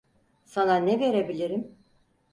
[0.45, 1.77] Sana ne verebilirim?